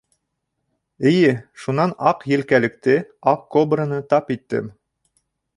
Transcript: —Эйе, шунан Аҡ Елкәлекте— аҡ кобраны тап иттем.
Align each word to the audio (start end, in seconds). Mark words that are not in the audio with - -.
—Эйе, 1.09 1.33
шунан 1.65 1.93
Аҡ 2.13 2.25
Елкәлекте— 2.33 2.97
аҡ 3.35 3.47
кобраны 3.57 4.01
тап 4.15 4.37
иттем. 4.39 4.77